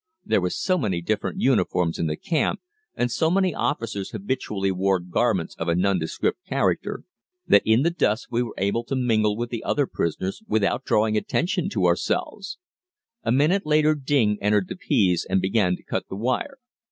[0.25, 2.59] There were so many different uniforms in the camp,
[2.95, 7.03] and so many officers habitually wore garments of a nondescript character,
[7.45, 11.17] that in the dusk we were able to mingle with the other prisoners without drawing
[11.17, 12.57] attention to ourselves.
[13.21, 16.57] A minute later Ding entered the peas and began to cut the wire.